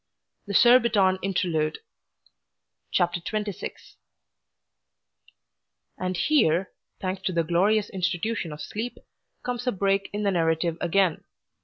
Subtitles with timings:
[0.47, 1.77] THE SURBITON INTERLUDE
[5.99, 8.97] And here, thanks to the glorious institution of sleep,
[9.43, 11.23] comes a break in the narrative again.